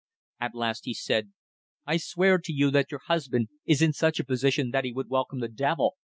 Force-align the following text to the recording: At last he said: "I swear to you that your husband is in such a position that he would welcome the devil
At 0.39 0.55
last 0.55 0.85
he 0.85 0.95
said: 0.95 1.31
"I 1.85 1.97
swear 1.97 2.39
to 2.39 2.51
you 2.51 2.71
that 2.71 2.89
your 2.89 3.01
husband 3.05 3.49
is 3.67 3.83
in 3.83 3.93
such 3.93 4.19
a 4.19 4.25
position 4.25 4.71
that 4.71 4.83
he 4.83 4.91
would 4.93 5.09
welcome 5.11 5.41
the 5.41 5.47
devil 5.47 5.95